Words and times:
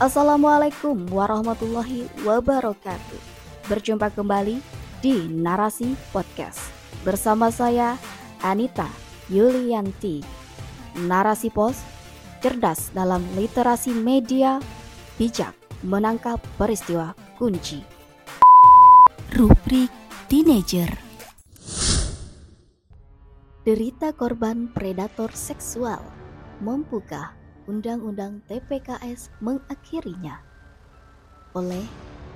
Assalamualaikum 0.00 1.12
warahmatullahi 1.12 2.08
wabarakatuh. 2.24 3.20
Berjumpa 3.68 4.08
kembali 4.08 4.56
di 5.04 5.28
Narasi 5.28 5.92
Podcast 6.08 6.56
bersama 7.04 7.52
saya 7.52 8.00
Anita 8.40 8.88
Yulianti. 9.28 10.24
Narasi 11.04 11.52
Pos 11.52 11.76
cerdas 12.40 12.88
dalam 12.96 13.20
literasi 13.36 13.92
media, 13.92 14.56
bijak 15.20 15.52
menangkap 15.84 16.40
peristiwa 16.56 17.12
kunci. 17.36 17.84
Rubrik 19.36 19.92
Teenager 20.32 20.88
Derita 23.68 24.16
korban 24.16 24.72
predator 24.72 25.28
seksual 25.36 26.00
Mampukah 26.64 27.39
Undang-Undang 27.70 28.42
TPKS 28.50 29.30
mengakhirinya? 29.38 30.42
Oleh 31.54 31.86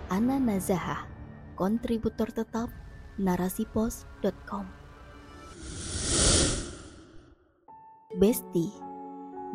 Ana 0.07 0.39
Nazahah, 0.39 1.11
kontributor 1.59 2.31
tetap 2.31 2.71
narasipos.com 3.19 4.71
Besti, 8.15 8.71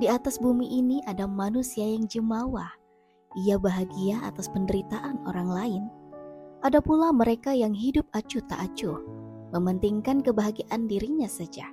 di 0.03 0.11
atas 0.11 0.35
bumi 0.35 0.67
ini 0.67 0.99
ada 1.07 1.23
manusia 1.23 1.87
yang 1.87 2.11
jemawa. 2.11 2.75
Ia 3.47 3.55
bahagia 3.55 4.19
atas 4.27 4.51
penderitaan 4.51 5.23
orang 5.31 5.47
lain. 5.47 5.83
Ada 6.59 6.83
pula 6.83 7.15
mereka 7.15 7.55
yang 7.55 7.71
hidup 7.71 8.03
acuh 8.11 8.43
tak 8.51 8.67
acuh, 8.67 8.99
mementingkan 9.55 10.19
kebahagiaan 10.19 10.91
dirinya 10.91 11.31
saja. 11.31 11.71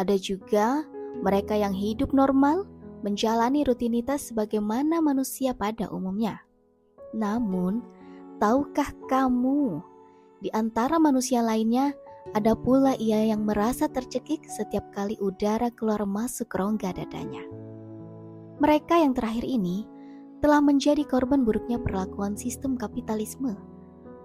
Ada 0.00 0.16
juga 0.16 0.88
mereka 1.20 1.52
yang 1.52 1.76
hidup 1.76 2.16
normal, 2.16 2.64
menjalani 3.00 3.64
rutinitas 3.64 4.32
sebagaimana 4.32 5.00
manusia 5.00 5.56
pada 5.56 5.88
umumnya. 5.88 6.44
Namun, 7.16 7.82
tahukah 8.38 8.92
kamu, 9.08 9.82
di 10.40 10.48
antara 10.52 10.96
manusia 10.96 11.44
lainnya, 11.44 11.92
ada 12.36 12.52
pula 12.54 12.94
ia 13.00 13.26
yang 13.32 13.48
merasa 13.48 13.88
tercekik 13.88 14.44
setiap 14.46 14.92
kali 14.92 15.16
udara 15.18 15.72
keluar 15.72 16.04
masuk 16.04 16.52
rongga 16.52 16.92
dadanya. 16.94 17.42
Mereka 18.60 19.00
yang 19.00 19.16
terakhir 19.16 19.44
ini 19.48 19.88
telah 20.44 20.60
menjadi 20.60 21.04
korban 21.04 21.44
buruknya 21.44 21.80
perlakuan 21.80 22.36
sistem 22.36 22.76
kapitalisme, 22.76 23.56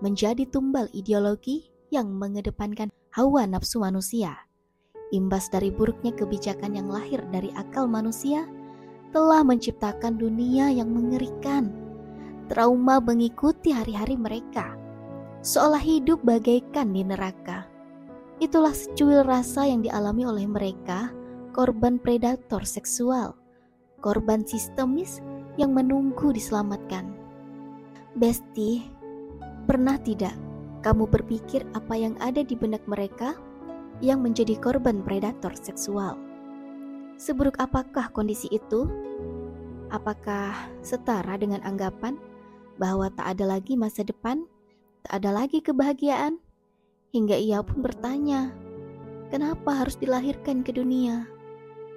menjadi 0.03 0.43
tumbal 0.47 0.91
ideologi 0.91 1.71
yang 1.91 2.11
mengedepankan 2.15 2.91
hawa 3.15 3.47
nafsu 3.47 3.79
manusia. 3.79 4.35
Imbas 5.15 5.47
dari 5.47 5.71
buruknya 5.71 6.11
kebijakan 6.11 6.75
yang 6.75 6.91
lahir 6.91 7.23
dari 7.31 7.47
akal 7.55 7.87
manusia, 7.87 8.43
telah 9.11 9.45
menciptakan 9.45 10.17
dunia 10.17 10.71
yang 10.71 10.89
mengerikan. 10.93 11.69
Trauma 12.45 13.01
mengikuti 13.01 13.73
hari-hari 13.73 14.13
mereka, 14.13 14.77
seolah 15.41 15.81
hidup 15.81 16.21
bagaikan 16.21 16.93
di 16.93 17.01
neraka. 17.01 17.65
Itulah 18.37 18.73
secuil 18.73 19.25
rasa 19.25 19.65
yang 19.65 19.81
dialami 19.81 20.29
oleh 20.29 20.45
mereka, 20.45 21.09
korban 21.57 21.97
predator 21.97 22.61
seksual, 22.61 23.33
korban 24.03 24.45
sistemis 24.45 25.25
yang 25.57 25.73
menunggu 25.73 26.29
diselamatkan. 26.29 27.09
Besti, 28.13 28.85
pernah 29.65 29.97
tidak 29.97 30.37
kamu 30.85 31.09
berpikir 31.09 31.65
apa 31.73 31.97
yang 31.97 32.13
ada 32.21 32.45
di 32.45 32.53
benak 32.53 32.85
mereka 32.85 33.33
yang 34.03 34.21
menjadi 34.21 34.53
korban 34.61 35.01
predator 35.01 35.55
seksual? 35.57 36.24
Seburuk 37.15 37.55
apakah 37.63 38.11
kondisi 38.11 38.51
itu? 38.51 38.91
Apakah 39.87 40.51
setara 40.83 41.39
dengan 41.39 41.63
anggapan 41.63 42.19
bahwa 42.75 43.07
tak 43.07 43.39
ada 43.39 43.55
lagi 43.55 43.79
masa 43.79 44.03
depan, 44.03 44.43
tak 45.07 45.23
ada 45.23 45.31
lagi 45.31 45.63
kebahagiaan? 45.63 46.43
Hingga 47.15 47.39
ia 47.39 47.63
pun 47.63 47.79
bertanya, 47.79 48.51
"Kenapa 49.31 49.79
harus 49.79 49.95
dilahirkan 49.95 50.59
ke 50.67 50.75
dunia? 50.75 51.23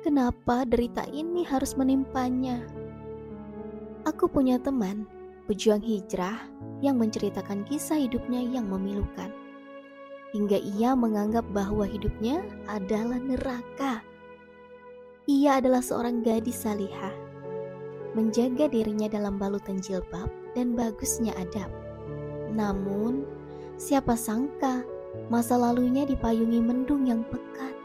Kenapa 0.06 0.62
derita 0.62 1.02
ini 1.10 1.42
harus 1.42 1.74
menimpanya?" 1.74 2.62
Aku 4.06 4.30
punya 4.30 4.62
teman, 4.62 5.02
pejuang 5.50 5.82
hijrah, 5.82 6.46
yang 6.78 6.94
menceritakan 6.94 7.66
kisah 7.66 7.98
hidupnya 7.98 8.38
yang 8.38 8.70
memilukan. 8.70 9.34
Hingga 10.30 10.62
ia 10.78 10.94
menganggap 10.94 11.42
bahwa 11.50 11.82
hidupnya 11.82 12.46
adalah 12.70 13.18
neraka 13.18 14.06
ia 15.28 15.60
adalah 15.60 15.84
seorang 15.84 16.24
gadis 16.24 16.64
salihah, 16.64 17.12
menjaga 18.16 18.64
dirinya 18.72 19.12
dalam 19.12 19.36
balutan 19.36 19.76
jilbab 19.76 20.32
dan 20.56 20.72
bagusnya 20.72 21.36
adab. 21.36 21.68
Namun, 22.48 23.28
siapa 23.76 24.16
sangka 24.16 24.88
masa 25.28 25.60
lalunya 25.60 26.08
dipayungi 26.08 26.64
mendung 26.64 27.04
yang 27.04 27.20
pekat. 27.28 27.76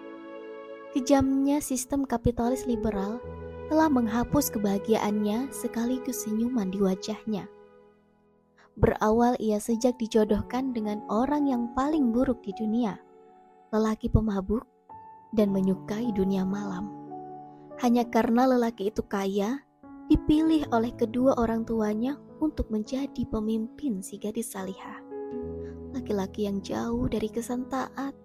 Kejamnya 0.95 1.59
sistem 1.59 2.07
kapitalis 2.07 2.63
liberal 2.63 3.19
telah 3.67 3.91
menghapus 3.91 4.47
kebahagiaannya 4.47 5.51
sekaligus 5.51 6.23
senyuman 6.23 6.71
di 6.71 6.79
wajahnya. 6.79 7.51
Berawal 8.79 9.35
ia 9.43 9.59
sejak 9.59 9.99
dijodohkan 9.99 10.71
dengan 10.71 11.03
orang 11.11 11.51
yang 11.51 11.75
paling 11.75 12.15
buruk 12.15 12.39
di 12.39 12.55
dunia, 12.55 13.03
lelaki 13.75 14.07
pemabuk 14.07 14.63
dan 15.35 15.51
menyukai 15.51 16.07
dunia 16.15 16.47
malam 16.47 17.02
hanya 17.83 18.07
karena 18.07 18.47
lelaki 18.47 18.87
itu 18.87 19.03
kaya, 19.03 19.59
dipilih 20.07 20.63
oleh 20.71 20.95
kedua 20.95 21.35
orang 21.35 21.67
tuanya 21.67 22.15
untuk 22.39 22.71
menjadi 22.71 23.27
pemimpin 23.27 23.99
si 23.99 24.15
gadis 24.15 24.55
salihah. 24.55 25.03
Laki-laki 25.91 26.47
yang 26.47 26.63
jauh 26.63 27.11
dari 27.11 27.27
kesan 27.27 27.67
taat, 27.67 28.15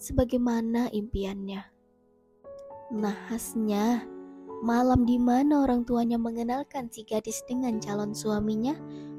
sebagaimana 0.00 0.88
impiannya. 0.96 1.60
Nahasnya, 2.96 4.08
malam 4.64 5.04
di 5.04 5.20
mana 5.20 5.60
orang 5.60 5.84
tuanya 5.84 6.16
mengenalkan 6.16 6.88
si 6.88 7.04
gadis 7.04 7.44
dengan 7.44 7.76
calon 7.84 8.16
suaminya 8.16 8.72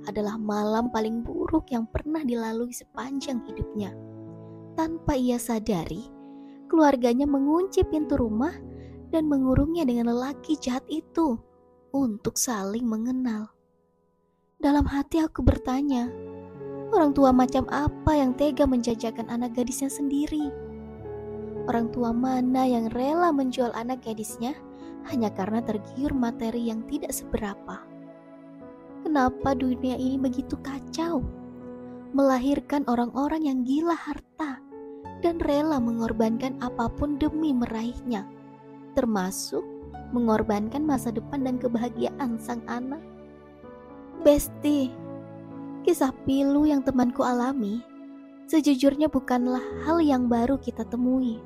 adalah 0.09 0.41
malam 0.41 0.89
paling 0.89 1.21
buruk 1.21 1.69
yang 1.69 1.85
pernah 1.85 2.25
dilalui 2.25 2.73
sepanjang 2.73 3.45
hidupnya. 3.45 3.93
Tanpa 4.73 5.13
ia 5.13 5.37
sadari, 5.37 6.09
keluarganya 6.65 7.29
mengunci 7.29 7.85
pintu 7.85 8.17
rumah 8.17 8.72
dan 9.13 9.29
mengurungnya 9.29 9.85
dengan 9.85 10.09
lelaki 10.09 10.57
jahat 10.57 10.81
itu 10.89 11.37
untuk 11.93 12.33
saling 12.33 12.81
mengenal. 12.81 13.53
Dalam 14.57 14.89
hati 14.89 15.21
aku 15.21 15.45
bertanya, 15.45 16.09
orang 16.89 17.13
tua 17.13 17.29
macam 17.29 17.69
apa 17.69 18.17
yang 18.17 18.33
tega 18.33 18.65
menjajakan 18.65 19.29
anak 19.29 19.53
gadisnya 19.53 19.93
sendiri? 19.93 20.49
Orang 21.69 21.93
tua 21.93 22.09
mana 22.09 22.65
yang 22.65 22.89
rela 22.89 23.29
menjual 23.29 23.69
anak 23.77 24.01
gadisnya 24.01 24.57
hanya 25.13 25.29
karena 25.29 25.61
tergiur 25.61 26.09
materi 26.17 26.73
yang 26.73 26.81
tidak 26.89 27.13
seberapa? 27.13 27.85
Kenapa 29.05 29.53
dunia 29.53 29.93
ini 29.93 30.17
begitu 30.17 30.57
kacau? 30.65 31.21
Melahirkan 32.17 32.81
orang-orang 32.89 33.45
yang 33.45 33.59
gila 33.61 33.93
harta 33.93 34.57
dan 35.21 35.37
rela 35.37 35.77
mengorbankan 35.77 36.57
apa 36.65 36.89
pun 36.89 37.21
demi 37.21 37.53
meraihnya 37.53 38.25
termasuk 38.93 39.61
mengorbankan 40.13 40.85
masa 40.85 41.09
depan 41.09 41.43
dan 41.43 41.57
kebahagiaan 41.57 42.37
sang 42.37 42.61
anak. 42.69 43.01
Besti, 44.21 44.93
kisah 45.83 46.13
pilu 46.23 46.69
yang 46.69 46.85
temanku 46.85 47.25
alami 47.25 47.83
sejujurnya 48.47 49.09
bukanlah 49.09 49.63
hal 49.87 49.97
yang 50.03 50.27
baru 50.27 50.59
kita 50.59 50.85
temui. 50.87 51.39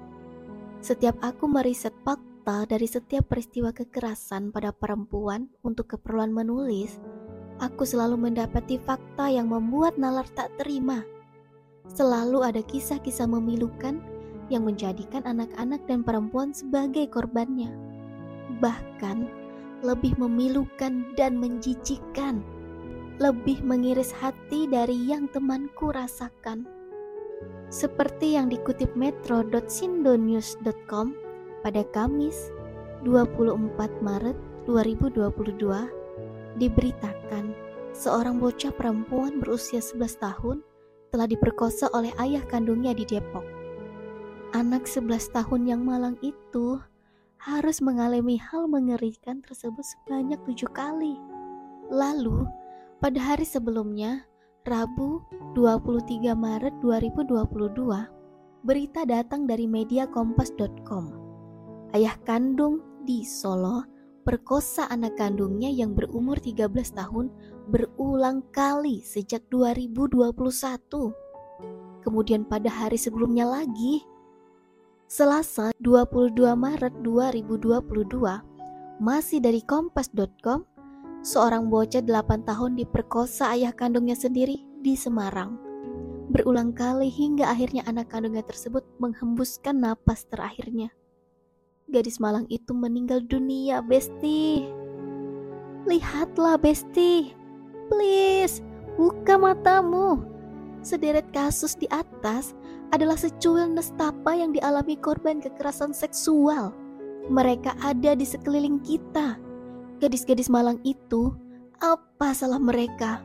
Setiap 0.84 1.18
aku 1.24 1.48
meriset 1.50 1.94
fakta 2.04 2.68
dari 2.68 2.84
setiap 2.84 3.32
peristiwa 3.32 3.72
kekerasan 3.72 4.52
pada 4.52 4.76
perempuan 4.76 5.50
untuk 5.64 5.96
keperluan 5.98 6.36
menulis, 6.36 7.00
aku 7.64 7.88
selalu 7.88 8.30
mendapati 8.30 8.78
fakta 8.82 9.32
yang 9.32 9.50
membuat 9.50 9.96
nalar 9.96 10.28
tak 10.36 10.54
terima. 10.60 11.02
Selalu 11.88 12.44
ada 12.44 12.62
kisah-kisah 12.62 13.26
memilukan 13.32 14.04
yang 14.48 14.64
menjadikan 14.68 15.24
anak-anak 15.28 15.84
dan 15.88 16.04
perempuan 16.04 16.54
sebagai 16.56 17.08
korbannya. 17.12 17.72
Bahkan 18.64 19.48
lebih 19.86 20.18
memilukan 20.18 21.06
dan 21.14 21.38
menjijikkan, 21.38 22.42
lebih 23.22 23.62
mengiris 23.62 24.10
hati 24.16 24.66
dari 24.66 24.98
yang 25.06 25.30
temanku 25.30 25.94
rasakan. 25.94 26.66
Seperti 27.70 28.34
yang 28.40 28.50
dikutip 28.50 28.96
metro.sindonews.com 28.98 31.14
pada 31.62 31.86
Kamis 31.94 32.50
24 33.06 34.02
Maret 34.02 34.34
2022 34.66 36.58
diberitakan 36.58 37.54
seorang 37.94 38.42
bocah 38.42 38.74
perempuan 38.74 39.38
berusia 39.44 39.84
11 39.84 40.18
tahun 40.18 40.64
telah 41.14 41.30
diperkosa 41.30 41.94
oleh 41.94 42.10
ayah 42.22 42.42
kandungnya 42.50 42.94
di 42.98 43.06
Depok. 43.06 43.57
Anak 44.56 44.88
11 44.88 45.36
tahun 45.36 45.68
yang 45.68 45.84
malang 45.84 46.16
itu 46.24 46.80
harus 47.36 47.84
mengalami 47.84 48.40
hal 48.40 48.72
mengerikan 48.72 49.44
tersebut 49.44 49.84
sebanyak 49.84 50.40
tujuh 50.48 50.72
kali. 50.72 51.20
Lalu, 51.92 52.48
pada 53.04 53.20
hari 53.20 53.44
sebelumnya, 53.44 54.24
Rabu 54.64 55.20
23 55.52 56.32
Maret 56.32 56.80
2022, 56.80 58.08
berita 58.64 59.04
datang 59.04 59.44
dari 59.44 59.68
media 59.68 60.08
kompas.com. 60.08 61.12
Ayah 61.92 62.16
kandung 62.24 62.80
di 63.04 63.28
Solo 63.28 63.84
perkosa 64.24 64.88
anak 64.88 65.20
kandungnya 65.20 65.72
yang 65.72 65.92
berumur 65.92 66.40
13 66.40 66.72
tahun 66.96 67.32
berulang 67.68 68.48
kali 68.56 69.04
sejak 69.04 69.44
2021. 69.52 70.32
Kemudian 72.04 72.48
pada 72.48 72.72
hari 72.72 72.96
sebelumnya 72.96 73.44
lagi, 73.44 74.04
Selasa 75.08 75.72
22 75.80 76.36
Maret 76.52 77.00
2022, 77.00 77.80
masih 79.00 79.40
dari 79.40 79.64
kompas.com, 79.64 80.68
seorang 81.24 81.72
bocah 81.72 82.04
8 82.04 82.44
tahun 82.44 82.76
diperkosa 82.76 83.56
ayah 83.56 83.72
kandungnya 83.72 84.20
sendiri 84.20 84.68
di 84.84 85.00
Semarang. 85.00 85.56
Berulang 86.28 86.76
kali 86.76 87.08
hingga 87.08 87.48
akhirnya 87.48 87.88
anak 87.88 88.12
kandungnya 88.12 88.44
tersebut 88.44 88.84
menghembuskan 89.00 89.80
napas 89.80 90.28
terakhirnya. 90.28 90.92
Gadis 91.88 92.20
malang 92.20 92.44
itu 92.52 92.76
meninggal 92.76 93.24
dunia, 93.24 93.80
Besti. 93.80 94.68
Lihatlah, 95.88 96.60
Besti. 96.60 97.32
Please, 97.88 98.60
buka 99.00 99.40
matamu. 99.40 100.20
Sederet 100.84 101.32
kasus 101.32 101.80
di 101.80 101.88
atas 101.88 102.52
adalah 102.96 103.20
secuil 103.20 103.72
nestapa 103.72 104.32
yang 104.36 104.56
dialami 104.56 104.96
korban 105.00 105.44
kekerasan 105.44 105.92
seksual 105.92 106.72
mereka 107.28 107.76
ada 107.84 108.16
di 108.16 108.24
sekeliling 108.24 108.80
kita. 108.84 109.36
Gadis-gadis 110.00 110.48
malang 110.48 110.80
itu, 110.88 111.36
apa 111.84 112.32
salah 112.32 112.60
mereka? 112.60 113.20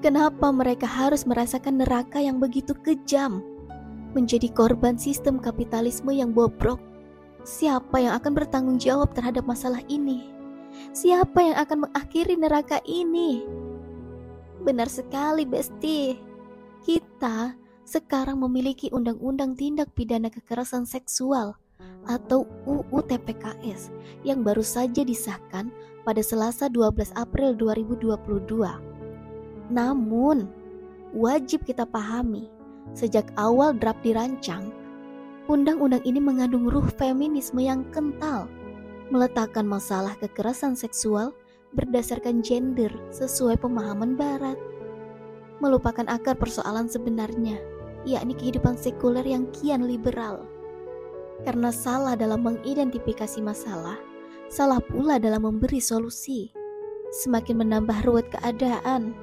Kenapa 0.00 0.48
mereka 0.48 0.88
harus 0.88 1.28
merasakan 1.28 1.84
neraka 1.84 2.16
yang 2.24 2.40
begitu 2.40 2.72
kejam? 2.80 3.44
Menjadi 4.16 4.48
korban 4.50 4.96
sistem 4.96 5.36
kapitalisme 5.36 6.10
yang 6.10 6.32
bobrok. 6.32 6.80
Siapa 7.44 8.00
yang 8.00 8.16
akan 8.16 8.32
bertanggung 8.32 8.78
jawab 8.80 9.12
terhadap 9.12 9.44
masalah 9.44 9.84
ini? 9.92 10.24
Siapa 10.96 11.44
yang 11.44 11.56
akan 11.60 11.88
mengakhiri 11.88 12.34
neraka 12.40 12.80
ini? 12.88 13.44
Benar 14.64 14.88
sekali, 14.88 15.44
Besti. 15.44 16.16
Kita 16.80 17.52
sekarang 17.90 18.38
memiliki 18.38 18.86
undang-undang 18.94 19.58
tindak 19.58 19.90
pidana 19.98 20.30
kekerasan 20.30 20.86
seksual 20.86 21.58
atau 22.06 22.46
UU 22.62 23.02
TPKS 23.02 23.90
yang 24.22 24.46
baru 24.46 24.62
saja 24.62 25.02
disahkan 25.02 25.74
pada 26.06 26.22
Selasa 26.22 26.70
12 26.70 27.10
April 27.18 27.58
2022. 27.58 29.74
Namun, 29.74 30.46
wajib 31.10 31.66
kita 31.66 31.82
pahami, 31.82 32.46
sejak 32.94 33.26
awal 33.34 33.74
draft 33.74 34.06
dirancang, 34.06 34.70
undang-undang 35.50 36.06
ini 36.06 36.22
mengandung 36.22 36.70
ruh 36.70 36.86
feminisme 36.94 37.58
yang 37.58 37.82
kental, 37.90 38.46
meletakkan 39.10 39.66
masalah 39.66 40.14
kekerasan 40.22 40.78
seksual 40.78 41.34
berdasarkan 41.74 42.38
gender 42.38 42.90
sesuai 43.10 43.58
pemahaman 43.58 44.14
barat, 44.14 44.58
melupakan 45.58 46.06
akar 46.06 46.34
persoalan 46.34 46.86
sebenarnya, 46.86 47.58
yakni 48.08 48.36
kehidupan 48.36 48.76
sekuler 48.78 49.24
yang 49.24 49.48
kian 49.52 49.84
liberal 49.84 50.46
karena 51.44 51.72
salah 51.72 52.14
dalam 52.16 52.44
mengidentifikasi 52.44 53.40
masalah, 53.40 53.96
salah 54.52 54.80
pula 54.80 55.16
dalam 55.16 55.48
memberi 55.48 55.80
solusi. 55.80 56.52
Semakin 57.10 57.66
menambah 57.66 58.06
ruwet 58.06 58.30
keadaan 58.30 59.16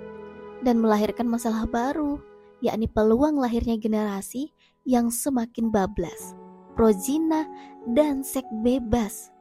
dan 0.65 0.75
melahirkan 0.81 1.24
masalah 1.24 1.63
baru, 1.69 2.19
yakni 2.59 2.89
peluang 2.89 3.39
lahirnya 3.39 3.79
generasi 3.79 4.51
yang 4.83 5.07
semakin 5.07 5.71
bablas, 5.71 6.35
prozina, 6.75 7.47
dan 7.95 8.27
seks 8.27 8.50
bebas. 8.59 9.31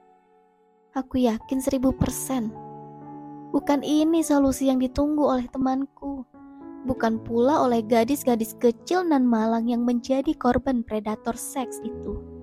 Aku 0.94 1.19
yakin 1.19 1.59
seribu 1.59 1.91
persen. 1.91 2.55
Bukan 3.50 3.83
ini 3.83 4.23
solusi 4.23 4.69
yang 4.71 4.79
ditunggu 4.79 5.27
oleh 5.27 5.47
temanku. 5.50 6.23
Bukan 6.87 7.19
pula 7.27 7.67
oleh 7.67 7.83
gadis-gadis 7.83 8.55
kecil 8.62 9.03
nan 9.03 9.27
malang 9.27 9.67
yang 9.67 9.83
menjadi 9.83 10.31
korban 10.38 10.87
predator 10.87 11.35
seks 11.35 11.83
itu 11.83 12.37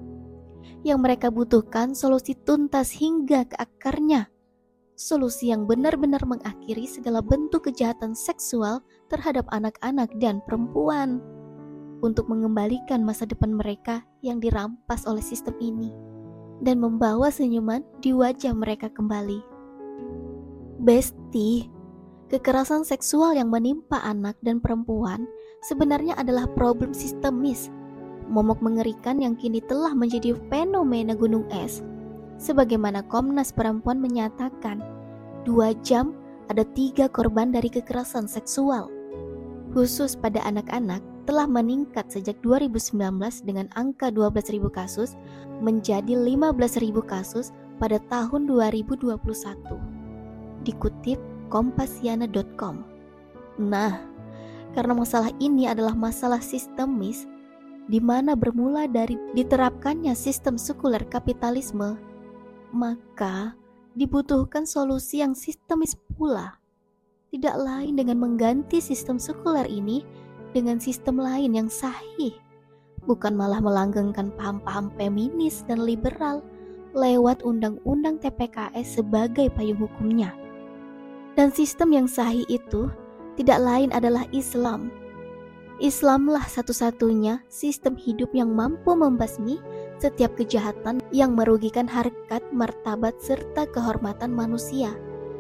yang 0.84 1.00
mereka 1.00 1.32
butuhkan 1.32 1.96
solusi 1.96 2.36
tuntas 2.44 2.92
hingga 2.92 3.48
ke 3.48 3.56
akarnya. 3.56 4.28
Solusi 4.94 5.50
yang 5.50 5.66
benar-benar 5.66 6.22
mengakhiri 6.28 6.86
segala 6.86 7.24
bentuk 7.24 7.66
kejahatan 7.66 8.14
seksual 8.14 8.84
terhadap 9.10 9.48
anak-anak 9.50 10.12
dan 10.22 10.44
perempuan 10.46 11.24
untuk 12.04 12.28
mengembalikan 12.30 13.02
masa 13.02 13.26
depan 13.26 13.56
mereka 13.56 14.04
yang 14.22 14.38
dirampas 14.38 15.08
oleh 15.08 15.24
sistem 15.24 15.56
ini 15.64 15.90
dan 16.62 16.78
membawa 16.78 17.34
senyuman 17.34 17.82
di 18.04 18.14
wajah 18.14 18.54
mereka 18.54 18.92
kembali. 18.92 19.42
Besti, 20.84 21.73
kekerasan 22.34 22.82
seksual 22.82 23.38
yang 23.38 23.54
menimpa 23.54 24.02
anak 24.02 24.34
dan 24.42 24.58
perempuan 24.58 25.30
sebenarnya 25.62 26.18
adalah 26.18 26.50
problem 26.58 26.90
sistemis 26.90 27.70
momok 28.26 28.66
mengerikan 28.66 29.22
yang 29.22 29.38
kini 29.38 29.62
telah 29.62 29.94
menjadi 29.94 30.34
fenomena 30.50 31.14
gunung 31.14 31.46
es. 31.54 31.86
Sebagaimana 32.42 33.06
Komnas 33.06 33.54
Perempuan 33.54 34.02
menyatakan, 34.02 34.82
dua 35.46 35.78
jam 35.86 36.18
ada 36.50 36.66
tiga 36.74 37.06
korban 37.06 37.54
dari 37.54 37.70
kekerasan 37.70 38.26
seksual. 38.26 38.90
Khusus 39.78 40.18
pada 40.18 40.42
anak-anak 40.50 41.02
telah 41.30 41.48
meningkat 41.48 42.10
sejak 42.12 42.36
2019 42.44 42.98
dengan 43.48 43.70
angka 43.80 44.12
12.000 44.12 44.60
kasus 44.74 45.16
menjadi 45.64 46.18
15.000 46.20 46.90
kasus 47.06 47.56
pada 47.80 48.02
tahun 48.12 48.50
2021. 48.50 49.14
Dikutip 50.68 51.20
kompasiana.com. 51.54 52.82
Nah, 53.62 54.02
karena 54.74 54.94
masalah 54.98 55.30
ini 55.38 55.70
adalah 55.70 55.94
masalah 55.94 56.42
sistemis, 56.42 57.30
di 57.86 58.02
mana 58.02 58.34
bermula 58.34 58.90
dari 58.90 59.14
diterapkannya 59.38 60.18
sistem 60.18 60.58
sekuler 60.58 61.06
kapitalisme, 61.06 62.02
maka 62.74 63.54
dibutuhkan 63.94 64.66
solusi 64.66 65.22
yang 65.22 65.38
sistemis 65.38 65.94
pula. 66.18 66.58
Tidak 67.30 67.54
lain 67.54 68.02
dengan 68.02 68.18
mengganti 68.18 68.82
sistem 68.82 69.22
sekuler 69.22 69.70
ini 69.70 70.02
dengan 70.58 70.82
sistem 70.82 71.22
lain 71.22 71.54
yang 71.54 71.70
sahih, 71.70 72.34
bukan 73.06 73.38
malah 73.38 73.62
melanggengkan 73.62 74.34
paham-paham 74.34 74.90
feminis 74.98 75.62
dan 75.70 75.86
liberal 75.86 76.42
lewat 76.98 77.42
undang-undang 77.46 78.22
TPKS 78.22 79.02
sebagai 79.02 79.50
payung 79.54 79.82
hukumnya. 79.82 80.43
Dan 81.34 81.50
sistem 81.50 81.90
yang 81.94 82.08
sahih 82.10 82.46
itu 82.46 82.90
tidak 83.38 83.58
lain 83.62 83.90
adalah 83.90 84.30
Islam 84.30 84.94
Islamlah 85.82 86.46
satu-satunya 86.48 87.42
sistem 87.50 87.98
hidup 87.98 88.30
yang 88.32 88.54
mampu 88.54 88.94
membasmi 88.94 89.58
setiap 89.98 90.38
kejahatan 90.38 91.02
yang 91.10 91.34
merugikan 91.34 91.90
harkat, 91.90 92.40
martabat, 92.56 93.18
serta 93.18 93.66
kehormatan 93.74 94.30
manusia 94.32 94.94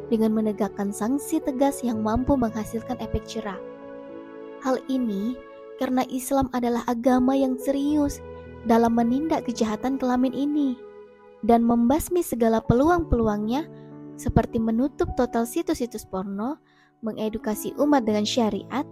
dengan 0.09 0.33
menegakkan 0.33 0.89
sanksi 0.89 1.37
tegas 1.37 1.79
yang 1.85 2.01
mampu 2.01 2.33
menghasilkan 2.33 2.97
efek 2.97 3.23
cerah. 3.29 3.61
Hal 4.65 4.81
ini 4.89 5.37
karena 5.77 6.01
Islam 6.09 6.49
adalah 6.51 6.81
agama 6.89 7.37
yang 7.37 7.55
serius 7.55 8.17
dalam 8.65 8.97
menindak 8.97 9.45
kejahatan 9.45 10.01
kelamin 10.01 10.33
ini 10.33 10.75
dan 11.45 11.61
membasmi 11.61 12.25
segala 12.25 12.59
peluang-peluangnya 12.65 13.63
seperti 14.15 14.61
menutup 14.61 15.13
total 15.17 15.45
situs-situs 15.47 16.05
porno, 16.05 16.61
mengedukasi 17.03 17.75
umat 17.77 18.07
dengan 18.07 18.23
syariat, 18.23 18.87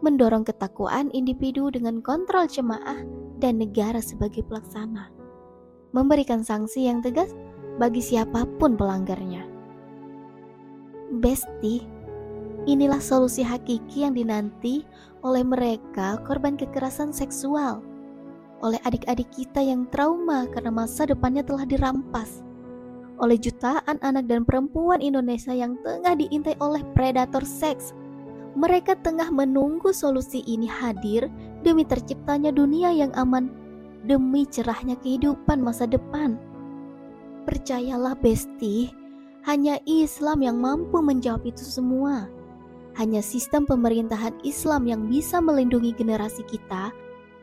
mendorong 0.00 0.46
ketakwaan 0.46 1.10
individu 1.10 1.68
dengan 1.74 1.98
kontrol 1.98 2.46
jemaah 2.46 3.02
dan 3.42 3.58
negara 3.58 3.98
sebagai 3.98 4.46
pelaksana, 4.46 5.10
memberikan 5.90 6.46
sanksi 6.46 6.86
yang 6.86 7.02
tegas 7.02 7.34
bagi 7.82 8.02
siapa 8.02 8.46
pun 8.58 8.78
pelanggarnya. 8.78 9.46
Besti, 11.18 11.82
inilah 12.68 13.00
solusi 13.00 13.42
hakiki 13.42 14.06
yang 14.06 14.14
dinanti 14.14 14.84
oleh 15.26 15.42
mereka 15.42 16.20
korban 16.22 16.54
kekerasan 16.54 17.10
seksual, 17.10 17.82
oleh 18.62 18.78
adik-adik 18.86 19.30
kita 19.34 19.62
yang 19.62 19.86
trauma 19.90 20.46
karena 20.50 20.70
masa 20.70 21.06
depannya 21.06 21.42
telah 21.42 21.66
dirampas, 21.66 22.42
oleh 23.18 23.36
jutaan 23.36 23.98
anak 24.00 24.26
dan 24.30 24.46
perempuan 24.46 25.02
Indonesia 25.02 25.52
yang 25.52 25.78
tengah 25.82 26.14
diintai 26.14 26.54
oleh 26.62 26.82
predator 26.94 27.42
seks 27.42 27.92
mereka 28.58 28.98
tengah 28.98 29.30
menunggu 29.30 29.94
solusi 29.94 30.42
ini 30.42 30.66
hadir 30.66 31.30
demi 31.62 31.86
terciptanya 31.86 32.50
dunia 32.50 32.90
yang 32.90 33.14
aman, 33.14 33.54
demi 34.02 34.42
cerahnya 34.50 34.98
kehidupan 34.98 35.62
masa 35.62 35.86
depan. 35.86 36.34
Percayalah, 37.46 38.18
Besti, 38.18 38.90
Hanya 39.46 39.78
Islam 39.86 40.42
yang 40.42 40.58
mampu 40.58 40.98
menjawab 40.98 41.46
itu 41.46 41.62
semua. 41.62 42.26
Hanya 42.98 43.22
sistem 43.22 43.62
pemerintahan 43.64 44.34
Islam 44.42 44.90
yang 44.90 45.06
bisa 45.06 45.38
melindungi 45.38 45.94
generasi 45.94 46.42
kita 46.50 46.90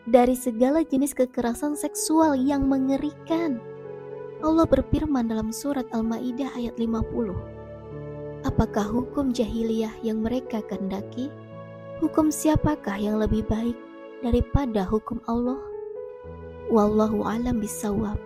dari 0.05 0.35
segala 0.35 0.83
jenis 0.83 1.15
kekerasan 1.15 1.79
seksual 1.79 2.35
yang 2.35 2.67
mengerikan. 2.67 3.57
Allah 4.43 4.67
berfirman 4.67 5.31
dalam 5.31 5.55
surat 5.55 5.87
Al-Maidah 5.95 6.51
ayat 6.59 6.75
50. 6.75 8.43
Apakah 8.43 8.85
hukum 8.85 9.31
jahiliyah 9.31 9.95
yang 10.03 10.19
mereka 10.19 10.59
kehendaki? 10.67 11.31
Hukum 12.03 12.27
siapakah 12.27 12.99
yang 12.99 13.17
lebih 13.17 13.47
baik 13.47 13.77
daripada 14.19 14.83
hukum 14.83 15.23
Allah? 15.31 15.57
Wallahu 16.67 17.23
alam 17.23 17.63
bisawab. 17.63 18.19